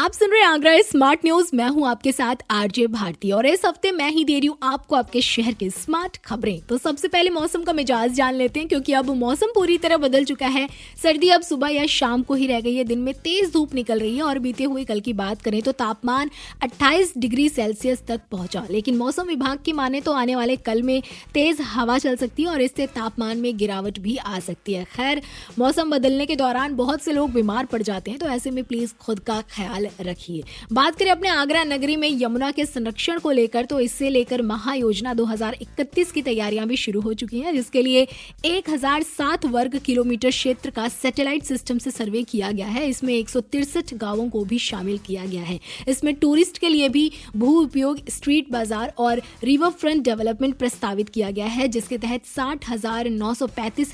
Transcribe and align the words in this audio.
आप 0.00 0.12
सुन 0.12 0.30
रहे 0.30 0.42
Agra 0.42 0.76
smart 0.80 1.24
news 1.24 1.50
मैं 1.54 1.68
हूँ 1.68 1.86
आपके 1.86 2.12
साथ 2.12 2.42
आरजे 2.50 2.86
भारती 2.86 3.30
और 3.30 3.46
इस 3.46 3.64
हफ़्ते 3.64 3.90
मैं 3.92 4.08
ही 4.10 4.24
दे 4.24 4.38
रही 4.38 4.46
हूँ 4.46 4.56
आपको 4.62 4.96
आपके 4.96 5.20
शहर 5.20 5.54
की 5.54 5.68
स्मार्ट 5.70 6.16
खबरें। 6.24 6.60
तो 6.68 6.78
सबसे 6.78 7.08
पहले 7.08 7.30
मौसम 7.30 7.62
का 7.62 7.72
मिजाज 7.72 8.12
जान 8.12 8.34
लेते 8.34 8.60
हैं, 8.60 8.68
क्योंकि 8.68 8.92
अब 8.92 9.10
मौसम 9.16 9.52
पूरी 9.54 9.76
तरह 9.78 9.96
बदल 9.96 10.24
चुका 10.24 10.46
है। 10.46 10.66
सर्दी 11.02 11.28
अब 11.28 11.42
सुबह 11.42 11.68
या 11.68 11.84
शाम 11.86 12.22
को 12.22 12.34
ही 12.34 12.46
रह 12.46 12.60
गई 12.60 12.74
है। 12.74 12.84
दिन 12.84 12.98
में 12.98 13.12
तेज 13.14 13.52
धूप 13.52 13.74
निकल 13.74 14.00
रही 14.00 14.16
है 14.16 14.22
और 14.22 14.38
बीते 14.38 14.64
हुए 14.64 14.84
कल 14.84 15.00
की 15.00 15.12
बात 15.12 15.42
करें 15.42 15.60
तो 15.62 15.72
तापमान 15.74 16.30
अट्ठाईस 16.62 17.12
डिग्री 17.18 17.48
सेल्सियस 17.48 18.02
तक 18.08 18.20
पहुँचा। 18.30 18.64
लेकिन 18.70 18.96
मौसम 18.96 19.28
विभाग 19.28 19.58
की 19.64 19.72
माने 19.72 20.00
तो 20.00 20.12
आने 20.12 20.36
वाले 20.36 20.56
कल 20.62 20.82
में 20.82 21.02
तेज 21.34 21.60
हवा 21.72 21.98
चल 21.98 22.16
सकती 22.16 22.42
है 22.42 22.48
और 22.48 22.60
इससे 22.60 22.86
तापमान 22.94 23.38
में 23.38 23.56
गिरावट 23.58 23.98
भी 23.98 24.16
आ 24.16 24.38
सकती 24.40 24.72
है। 24.72 24.84
खैर, 24.86 25.22
मौसम 25.58 25.90
बदलने 25.90 26.26
के 26.26 26.36
दौरान 26.36 26.76
बहुत 26.76 27.02
से 27.02 27.12
लोग 27.12 27.32
बीमार 27.32 27.66
पड़ 27.66 27.82
जाते 27.82 28.10
हैं 28.10 28.20
तो 28.20 28.26
ऐसे 28.30 28.50
में 28.50 28.64
प्लीज़ 28.64 28.94
खुद 29.00 29.20
का 29.20 29.40
ख्याल 29.50 29.88
रखिए। 30.00 30.42
बात 30.72 30.98
करें 30.98 31.10
अपने 31.10 31.28
आगरा 31.28 31.64
नगरी 31.64 31.96
में 31.96 32.08
यमुना 32.12 32.50
के 32.50 32.64
संरक्षण 32.66 33.18
को 33.18 33.30
लेकर 33.30 33.64
तो 33.64 33.80
इससे 33.80 34.08
लेकर 34.10 34.42
महायोजना 34.42 35.14
2031 35.14 36.12
की 36.12 36.22
तैयारियाँ 36.22 36.66
भी 36.66 36.76
शुरू 36.76 37.00
हो 37.00 37.14
चुकी 37.14 37.40
हैं, 37.40 37.54
जिसके 37.54 37.82
लिए 37.82 38.06
1007 38.46 39.46
वर्ग 39.46 39.78
किलोमीटर 39.78 40.30
क्षेत्र 40.30 40.70
का 40.70 40.88
सैटेलाइट 40.90 41.42
सिस्टम 41.42 41.78
से 41.78 41.90
सर्वे 41.90 42.22
किया 42.24 42.50
गया 42.52 42.66
है। 42.68 42.88
इसमें 42.88 43.14
एक 43.14 43.28
गाँवों 43.94 44.28
को 44.28 44.44
भी 44.44 44.58
शामिल 44.60 44.98
किया 44.98 45.24
गया 45.26 45.42
है। 45.42 45.58
इसमें 45.88 46.14
टूरिस्ट 46.14 46.58
के 46.58 46.68
लिए 46.68 46.88
भी 46.88 47.10
भू 47.36 47.50
उपयोग, 47.60 47.98
स्ट्रीट 48.10 48.50
बाज़ार 48.50 48.92
और 48.98 49.22
रिवर 49.44 49.70
फ्रंट 49.70 50.04
डेवलपमेंट 50.04 50.54
प्रस्तावित 50.54 51.08
किया 51.08 51.30
गया 51.30 51.46
है, 51.46 51.68
जिसके 51.68 51.98
तहत 51.98 52.26
साठ 52.26 52.68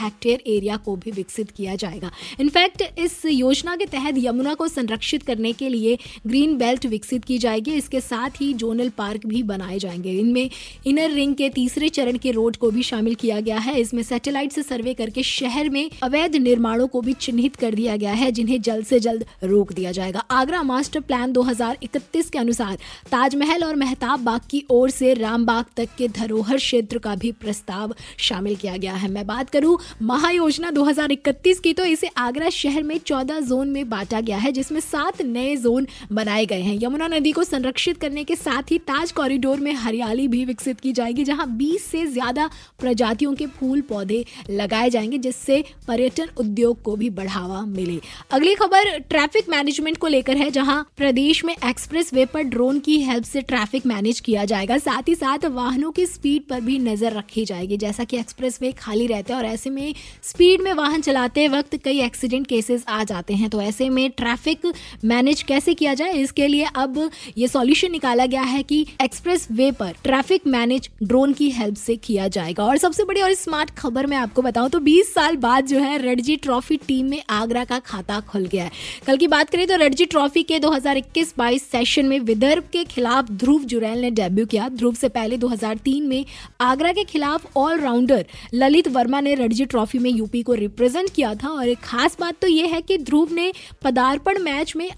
हेक्टेयर 0.00 0.42
एरिया 0.46 0.76
को 0.76 0.94
भी 0.96 1.10
विकसित 1.10 1.50
किया 1.50 1.74
जाएगा। 1.74 2.10
इनफैक्ट, 2.40 2.82
इस 2.98 3.24
योजना 3.26 3.76
के 3.76 3.86
तहत 3.86 4.14
यमुना 4.18 4.54
को 4.54 4.68
संरक्षित 4.68 5.22
करने 5.22 5.52
के 5.52 5.68
लिए 5.68 5.79
ग्रीन 6.26 6.56
बेल्ट 6.56 6.86
विकसित 6.86 7.24
की 7.24 7.38
जाएगी। 7.38 7.70
इसके 7.70 8.00
साथ 8.00 8.30
ही 8.40 8.52
जोनल 8.52 8.88
पार्क 8.88 9.26
भी 9.26 9.42
बनाए 9.42 9.78
जाएँगे। 9.78 10.10
इनमें 10.10 10.50
इनर 10.86 11.10
रिंग 11.10 11.34
के 11.34 11.48
तीसरे 11.48 11.88
चरण 11.88 12.18
के 12.18 12.30
रोड 12.30 12.56
को 12.56 12.70
भी 12.70 12.82
शामिल 12.82 13.14
किया 13.14 13.40
गया 13.40 13.58
है। 13.58 13.80
इसमें 13.80 14.02
सैटेलाइट 14.02 14.52
से 14.52 14.62
सर्वे 14.62 14.94
करके 14.94 15.22
शहर 15.22 15.68
में 15.68 15.90
अवैध 16.02 16.36
निर्माणों 16.36 16.86
को 16.86 17.00
भी 17.00 17.12
चिन्हित 17.12 17.56
कर 17.56 17.74
दिया 17.74 17.96
गया 17.96 18.12
है, 18.12 18.32
जिन्हें 18.32 18.60
जल्द 18.62 18.86
से 18.86 19.00
जल्द 19.00 19.24
रोक 19.44 19.72
दिया 19.72 19.92
जाएगा। 19.92 20.20
आगरा 20.30 20.62
मास्टर 20.62 21.00
प्लान 21.00 21.32
2031 21.32 22.30
के 22.30 22.38
अनुसार 22.38 22.78
ताजमहल 23.10 23.64
और 23.64 23.76
मेहताब 23.76 24.20
बाग 24.20 24.40
की 24.50 24.64
ओर 24.70 24.90
से 24.90 25.14
रामबाग 25.14 25.64
तक 25.76 25.88
के 25.98 26.08
धरोहर 26.08 26.56
क्षेत्र 26.56 26.98
का 26.98 27.14
भी 27.14 27.32
प्रस्ताव 27.32 27.94
शामिल 28.18 28.56
किया 28.56 28.76
गया 28.76 28.92
है। 28.92 29.10
मैं 29.10 29.26
बात 29.26 29.50
करूँ 29.50 29.78
महायोजना 30.02 30.70
2031 30.70 31.60
की 31.60 31.72
तो 31.72 31.84
इसे 31.84 32.06
आगरा 32.16 32.48
शहर 32.50 32.82
में 32.82 32.98
14 32.98 33.40
जोन 33.40 33.68
में 33.68 33.88
बांटा 33.88 34.20
गया 34.20 34.36
है, 34.36 34.52
जिसमें 34.52 34.80
सात 34.80 35.22
नए 35.22 35.56
जोन 35.62 35.86
बनाए 36.12 36.46
गए 36.46 36.60
हैं। 36.60 36.78
यमुना 36.82 37.08
नदी 37.08 37.32
को 37.32 37.44
संरक्षित 37.44 37.96
करने 37.96 38.24
के 38.24 38.34
साथ 38.36 38.70
ही 38.70 38.78
ताज 38.80 39.12
कॉरिडोर 39.12 39.60
में 39.60 39.72
हरियाली 39.74 40.26
भी 40.28 40.44
विकसित 40.44 40.80
की 40.80 40.92
जाएगी, 40.92 41.24
जहाँ 41.24 41.46
20 41.56 41.84
से 41.84 42.04
ज़्यादा 42.06 42.48
प्रजातियों 42.80 43.34
के 43.34 43.46
फूल 43.50 43.80
पौधे 43.80 44.24
लगाए 44.50 44.90
जाएँगे, 44.90 45.18
जिससे 45.18 45.62
पर्यटन 45.88 46.28
उद्योग 46.36 46.82
को 46.82 46.96
भी 46.96 47.10
बढ़ावा 47.10 47.60
मिले। 47.66 47.98
अगली 48.30 48.54
खबर 48.54 48.98
ट्रैफ़िक 49.00 49.48
मैनेजमेंट 49.48 49.96
को 49.96 50.06
लेकर 50.06 50.36
है, 50.36 50.50
जहाँ 50.50 50.86
प्रदेश 50.96 51.44
में 51.44 51.54
एक्सप्रेस 51.54 52.12
वे 52.14 52.24
पर 52.26 52.42
ड्रोन 52.44 52.78
की 52.78 52.98
हेल्प 53.00 53.24
से 53.24 53.40
ट्रैफ़िक 53.42 53.86
मैनेज 53.86 54.20
किया 54.20 54.44
जाएगा। 54.44 54.78
साथ 54.78 55.08
ही 55.08 55.14
साथ 55.14 55.44
वाहनों 55.50 55.90
की 55.90 56.06
स्पीड 56.06 56.42
पर 56.42 56.60
भी 56.60 56.78
नज़र 56.78 57.12
रखी 57.12 57.44
जाएगी, 57.44 57.76
जैसा 57.76 58.04
कि 58.04 58.18
एक्सप्रेस 58.18 58.58
वे 58.62 58.72
खाली 58.72 59.06
रहते 59.06 59.32
हैं 59.32 59.40
और 59.40 59.46
ऐसे 59.46 59.70
में 59.70 59.94
स्पीड 60.22 60.60
में 60.60 60.72
वाहन 60.72 61.00
चलाते 61.00 61.46
वक्त 61.48 61.76
कई 61.76 62.00
एक्सीडेंट 62.00 62.46
केसेस 62.46 62.84
आ 62.88 63.02
जाते 63.04 63.34
हैं। 63.34 63.48
तो 63.50 63.60
ऐसे 63.60 63.88
में 63.88 64.10
ट्रैफ़िक 64.10 64.66
मैनेज 65.04 65.42
कैसे 65.50 65.74
किया 65.74 65.94
जाए, 65.94 66.12
इसके 66.14 66.46
लिए 66.48 66.66
अब 66.76 66.98
ये 67.38 67.48
सॉल्यूशन 67.48 67.90
निकाला 67.92 68.26
गया 68.26 68.42
है 68.42 68.62
कि 68.62 68.84
एक्सप्रेस 69.02 69.46
वे 69.52 69.70
पर 69.72 69.94
ट्रैफ़िक 70.04 70.46
मैनेज 70.46 70.88
ड्रोन 71.02 71.32
की 71.32 71.50
हेल्प 71.50 71.76
से 71.76 71.96
किया 71.98 72.28
जाएगा। 72.28 72.64
और 72.64 72.76
सबसे 72.78 73.04
बड़ी 73.04 73.20
और 73.20 73.34
स्मार्ट 73.34 73.70
खबर 73.78 74.06
मैं 74.06 74.16
आपको 74.16 74.42
बताऊँ 74.42 74.70
तो 74.70 74.78
20 74.80 75.12
साल 75.14 75.36
बाद 75.38 75.66
जो 75.66 75.78
है 75.78 75.96
रणजी 76.02 76.36
ट्रॉफी 76.38 76.76
टीम 76.86 77.06
में 77.06 77.22
आगरा 77.30 77.64
का 77.64 77.78
खाता 77.80 78.18
खुल 78.22 78.46
गया 78.46 78.64
है। 78.64 78.70
कल 79.06 79.16
की 79.16 79.26
बात 79.28 79.50
करें 79.50 79.66
तो 79.66 79.76
रणजी 79.76 80.04
ट्रॉफी 80.06 80.42
के 80.42 80.58
2021-22 80.58 81.62
सेशन 81.62 82.06
में 82.06 82.18
विदर्भ 82.20 82.68
के 82.72 82.84
खिलाफ 82.86 83.30
ध्रुव 83.32 83.64
जुरैल 83.64 84.00
ने 84.00 84.10
डेब्यू 84.12 84.46
किया। 84.46 84.68
ध्रुव 84.70 84.94
से 84.94 85.08
पहले 85.10 85.36
2003 85.38 86.06
में 86.08 86.24
आगरा 86.60 86.92
के 86.92 87.04
खिलाफ 87.04 87.56
ऑलराउंडर 87.56 88.26
ललित 88.54 88.88
वर्मा 88.88 89.20
ने 89.20 89.34
रणजी 89.34 89.64
ट्रॉफी 89.66 89.98
में 89.98 90.10
यूपी 90.10 90.42
को 90.42 90.54
रिप्रेजेंट 90.54 91.10
किया 91.14 91.34
था। 91.34 91.48
और 91.48 91.68
एक 91.68 91.78
खास 91.80 92.16
बात 92.20 92.40
तो 92.42 92.48
यह 92.48 92.74
है 92.74 92.80
कि 92.82 92.98
ध्रुव 93.00 93.32
ने 93.32 93.52
पदार्पण 93.82 94.38
मैच 94.42 94.74
में 94.76 94.88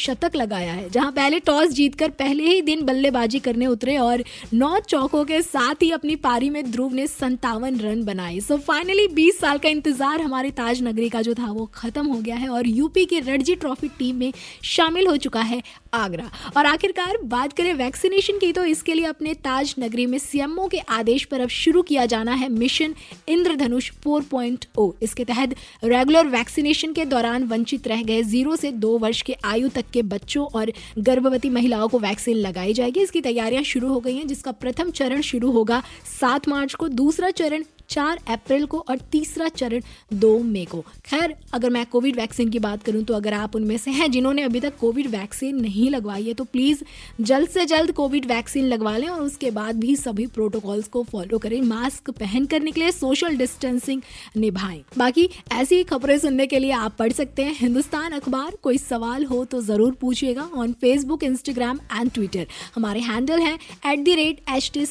अर्धशतक 0.00 0.36
लगाया 0.36 0.72
है, 0.72 0.88
जहाँ 0.90 1.10
पहले 1.12 1.38
टॉस 1.40 1.70
जीतकर 1.70 2.10
पहले 2.12 2.44
ही 2.44 2.60
दिन 2.62 2.84
बल्लेबाजी 2.84 3.38
करने 3.40 3.66
उतरे 3.66 3.96
और 3.98 4.22
नौ 4.54 4.78
चौकों 4.80 5.24
के 5.24 5.40
साथ 5.42 5.82
ही 5.82 5.90
अपनी 5.90 6.16
पारी 6.18 6.50
में 6.50 6.70
ध्रुव 6.70 6.94
ने 6.94 7.06
संतावन 7.06 7.78
रन 7.80 8.02
बनाए। 8.04 8.38
सो 8.40 8.56
फाइनली 8.58 9.06
20 9.10 9.38
साल 9.40 9.58
का 9.58 9.68
इंतज़ार 9.68 10.20
हमारे 10.20 10.50
ताज 10.52 10.82
नगरी 10.82 11.08
का 11.08 11.22
जो 11.22 11.34
था, 11.34 11.50
वो 11.50 11.66
खत्म 11.74 12.06
हो 12.06 12.20
गया 12.20 12.36
है 12.36 12.48
और 12.48 12.66
यूपी 12.68 13.04
की 13.04 13.20
रणजी 13.20 13.54
ट्रॉफी 13.56 13.88
टीम 13.98 14.16
में 14.16 14.32
शामिल 14.64 15.06
हो 15.06 15.16
चुका 15.18 15.40
है 15.42 15.62
आगरा। 15.94 16.30
और 16.56 16.66
आखिरकार 16.66 17.16
बात 17.24 17.52
करें 17.52 17.72
वैक्सीनेशन 17.74 18.38
की 18.38 18.52
तो 18.52 18.64
इसके 18.64 18.94
लिए 18.94 19.04
अपने 19.06 19.34
ताज 19.36 19.74
नगरी 19.78 20.06
में 20.06 20.18
सीएमओ 20.20 20.66
के 20.68 20.78
आदेश 20.90 21.24
पर 21.24 21.40
अब 21.40 21.48
शुरू 21.50 21.82
किया 21.82 22.06
जाना 22.06 22.32
है 22.34 22.48
मिशन 22.50 22.94
इंद्रधनुष 23.28 23.90
4.0 24.06 24.90
इसके 25.02 25.24
तहत 25.24 25.54
रेगुलर 25.84 26.26
वैक्सीनेशन 26.28 26.92
के 26.92 27.04
दौरान 27.06 27.44
वंचित 27.44 27.88
रह 27.88 28.02
गए 28.02 28.22
ज़ीरो 28.24 28.56
से 28.56 28.70
दो 28.74 28.96
वर्ष 28.98 29.22
के 29.22 29.36
आयु 29.44 29.68
तक 29.68 29.89
के 29.92 30.02
बच्चों 30.04 30.46
और 30.54 30.72
गर्भवती 30.98 31.50
महिलाओं 31.50 31.88
को 31.88 31.98
वैक्सीन 31.98 32.36
लगाई 32.36 32.72
जाएगी। 32.72 33.00
इसकी 33.00 33.20
तैयारियाँ 33.20 33.62
शुरू 33.62 33.88
हो 33.88 34.00
गई 34.00 34.16
हैं, 34.16 34.26
जिसका 34.26 34.52
प्रथम 34.52 34.90
चरण 34.90 35.20
शुरू 35.20 35.50
होगा 35.50 35.82
सात 36.20 36.48
मार्च 36.48 36.74
को। 36.74 36.88
दूसरा 36.88 37.30
चरण 37.32 37.64
चार 37.90 38.18
अप्रैल 38.28 38.64
को 38.66 38.78
और 38.80 38.98
तीसरा 39.12 39.48
चरण 39.48 39.82
दो 40.14 40.38
मई 40.40 40.64
को। 40.64 40.80
खैर, 41.04 41.34
अगर 41.52 41.70
मैं 41.70 41.84
कोविड 41.86 42.16
वैक्सीन 42.16 42.48
की 42.48 42.58
बात 42.58 42.82
करूँ 42.82 43.02
तो 43.04 43.14
अगर 43.14 43.32
आप 43.34 43.56
उनमें 43.56 43.76
से 43.78 43.90
हैं 43.90 44.10
जिन्होंने 44.10 44.42
अभी 44.42 44.60
तक 44.60 44.76
कोविड 44.76 45.06
वैक्सीन 45.10 45.60
नहीं 45.60 45.88
लगवाई 45.90 46.24
है 46.24 46.34
तो 46.34 46.44
प्लीज़ 46.44 46.82
जल्द 47.20 47.48
से 47.48 47.64
जल्द 47.66 47.92
कोविड 47.92 48.26
वैक्सीन 48.26 48.66
लगवा 48.66 48.96
लें 48.96 49.08
और 49.08 49.20
उसके 49.22 49.50
बाद 49.50 49.80
भी 49.80 49.96
सभी 49.96 50.26
प्रोटोकॉल्स 50.28 50.88
को 50.88 51.02
फॉलो 51.02 51.38
करें, 51.38 51.60
मास्क 51.62 52.10
पहन 52.10 52.46
कर 52.46 52.60
निकले, 52.60 52.90
सोशल 52.92 53.36
डिस्टेंसिंग 53.36 54.02
निभाएँ। 54.36 54.82
बाकी 54.98 55.28
ऐसी 55.52 55.76
ही 55.76 55.84
खबरें 55.84 56.18
सुनने 56.18 56.46
के 56.46 56.58
लिए 56.58 56.70
आप 56.72 56.96
पढ़ 56.98 57.12
सकते 57.12 57.42
हैं 57.42 57.54
हिंदुस्तान 57.56 58.12
अखबार। 58.12 58.56
कोई 58.62 58.78
सवाल 58.78 59.24
हो 59.24 59.44
तो 59.44 59.60
ज़रूर 59.62 59.92
पूछिएगा 60.00 60.48
on 60.54 60.72
Facebook 60.72 61.24
Instagram 61.24 61.80
and 61.92 62.10
Twitter 62.10 62.46
हमारे 62.74 63.00
हैंडल 63.00 63.40
है 63.40 63.54
at 63.86 64.04
the 64.04 64.16
rate 64.16 64.40
H 64.50 64.70
T 64.74 64.84